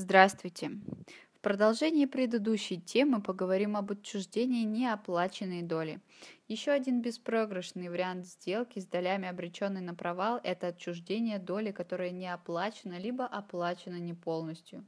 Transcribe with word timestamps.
Здравствуйте! 0.00 0.70
В 1.34 1.40
продолжении 1.40 2.06
предыдущей 2.06 2.80
темы 2.80 3.20
поговорим 3.20 3.76
об 3.76 3.90
отчуждении 3.90 4.62
неоплаченной 4.62 5.62
доли. 5.62 5.98
Еще 6.46 6.70
один 6.70 7.02
беспроигрышный 7.02 7.88
вариант 7.88 8.24
сделки 8.24 8.78
с 8.78 8.86
долями, 8.86 9.26
обреченный 9.26 9.80
на 9.80 9.96
провал, 9.96 10.38
это 10.44 10.68
отчуждение 10.68 11.40
доли, 11.40 11.72
которая 11.72 12.12
не 12.12 12.32
оплачена, 12.32 12.96
либо 12.96 13.26
оплачена 13.26 13.98
не 13.98 14.14
полностью. 14.14 14.84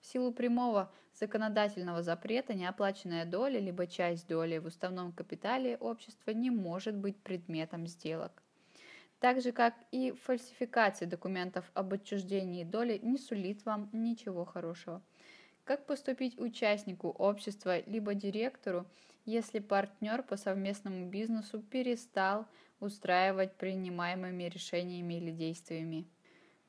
В 0.00 0.06
силу 0.06 0.30
прямого 0.30 0.92
законодательного 1.18 2.04
запрета 2.04 2.54
неоплаченная 2.54 3.24
доля, 3.24 3.58
либо 3.58 3.88
часть 3.88 4.28
доли 4.28 4.58
в 4.58 4.66
уставном 4.66 5.10
капитале 5.10 5.76
общества 5.76 6.30
не 6.30 6.50
может 6.50 6.94
быть 6.94 7.16
предметом 7.16 7.88
сделок 7.88 8.44
так 9.22 9.40
же 9.40 9.52
как 9.52 9.74
и 9.90 10.12
фальсификация 10.12 11.08
документов 11.08 11.70
об 11.74 11.94
отчуждении 11.94 12.62
доли 12.64 12.98
не 13.02 13.16
сулит 13.18 13.64
вам 13.64 13.88
ничего 13.92 14.44
хорошего. 14.44 15.02
Как 15.64 15.86
поступить 15.86 16.38
участнику 16.38 17.08
общества 17.10 17.80
либо 17.86 18.14
директору, 18.14 18.86
если 19.24 19.60
партнер 19.60 20.22
по 20.24 20.36
совместному 20.36 21.08
бизнесу 21.08 21.62
перестал 21.62 22.48
устраивать 22.80 23.56
принимаемыми 23.58 24.44
решениями 24.44 25.14
или 25.14 25.32
действиями? 25.32 26.10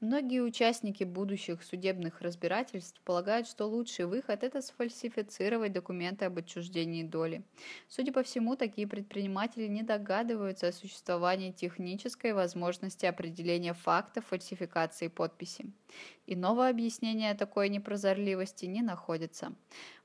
Многие 0.04 0.42
участники 0.42 1.06
будущих 1.06 1.64
судебных 1.64 2.20
разбирательств 2.20 3.00
полагают, 3.06 3.48
что 3.48 3.68
лучший 3.68 4.06
выход– 4.06 4.44
это 4.44 4.62
сфальсифицировать 4.62 5.72
документы 5.72 6.26
об 6.26 6.38
отчуждении 6.38 7.04
доли. 7.04 7.42
Судя 7.88 8.12
по 8.12 8.22
всему, 8.22 8.58
такие 8.58 8.86
предприниматели 8.86 9.66
не 9.66 9.82
догадываются 9.82 10.68
о 10.68 10.74
существовании 10.74 11.54
технической 11.54 12.34
возможности 12.34 13.06
определения 13.06 13.74
факта 13.74 14.20
фальсификации 14.20 15.08
подписи. 15.08 15.72
Иного 16.28 16.68
объяснения 16.68 17.34
такой 17.34 17.70
непрозорливости 17.70 18.66
не 18.66 18.82
находится. 18.82 19.54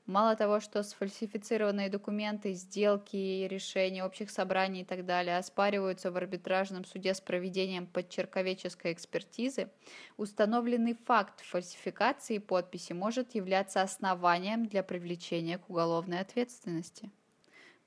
Мало 0.09 0.35
того, 0.35 0.59
что 0.59 0.81
сфальсифицированные 0.81 1.87
документы, 1.87 2.53
сделки, 2.53 3.45
решения 3.47 4.03
общих 4.03 4.31
собраний 4.31 4.81
и 4.81 4.83
так 4.83 5.05
далее 5.05 5.37
оспариваются 5.37 6.09
в 6.09 6.17
арбитражном 6.17 6.83
суде 6.83 7.13
с 7.13 7.21
проведением 7.21 7.85
подчерковеческой 7.85 8.93
экспертизы, 8.93 9.69
установленный 10.17 10.95
факт 10.95 11.41
фальсификации 11.41 12.39
подписи 12.39 12.93
может 12.93 13.35
являться 13.35 13.83
основанием 13.83 14.65
для 14.65 14.81
привлечения 14.81 15.59
к 15.59 15.69
уголовной 15.69 16.21
ответственности. 16.21 17.11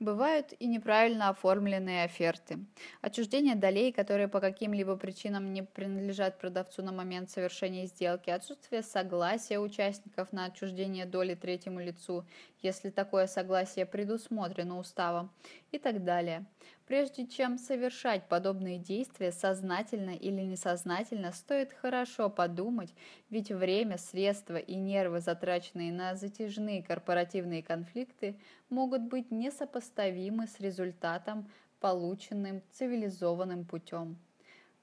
Бывают 0.02 0.52
и 0.58 0.66
неправильно 0.66 1.28
оформленные 1.28 2.02
оферты. 2.02 2.58
Отчуждение 3.02 3.54
долей, 3.54 3.92
которые 3.92 4.26
по 4.26 4.40
каким-либо 4.40 4.96
причинам 4.96 5.52
не 5.52 5.62
принадлежат 5.62 6.40
продавцу 6.40 6.82
на 6.82 6.90
момент 6.90 7.30
совершения 7.30 7.86
сделки, 7.86 8.28
отсутствие 8.28 8.82
согласия 8.82 9.60
участников 9.60 10.32
на 10.32 10.46
отчуждение 10.46 11.06
доли 11.06 11.36
третьему 11.36 11.78
лицу, 11.78 12.24
если 12.62 12.90
такое 12.90 13.28
согласие 13.28 13.86
предусмотрено 13.86 14.76
уставом, 14.76 15.30
и 15.70 15.78
так 15.78 16.02
далее. 16.02 16.46
Прежде 16.86 17.26
чем 17.26 17.58
совершать 17.58 18.28
подобные 18.28 18.78
действия 18.78 19.30
сознательно 19.30 20.10
или 20.10 20.42
несознательно, 20.42 21.32
стоит 21.32 21.72
хорошо 21.72 22.28
подумать, 22.28 22.92
ведь 23.30 23.50
время, 23.50 23.98
средства 23.98 24.56
и 24.56 24.74
нервы, 24.74 25.20
затраченные 25.20 25.92
на 25.92 26.16
затяжные 26.16 26.82
корпоративные 26.82 27.62
конфликты, 27.62 28.36
могут 28.68 29.02
быть 29.02 29.30
несопоставимы 29.30 30.46
с 30.48 30.58
результатом, 30.58 31.48
полученным 31.80 32.62
цивилизованным 32.72 33.64
путем. 33.64 34.16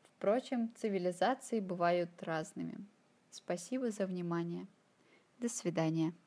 Впрочем, 0.04 0.74
цивилизации 0.76 1.60
бывают 1.60 2.10
разными. 2.22 2.86
Спасибо 3.30 3.92
за 3.92 4.06
внимание. 4.06 4.68
До 5.40 5.48
свидания. 5.48 6.14